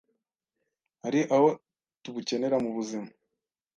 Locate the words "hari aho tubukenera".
1.03-2.55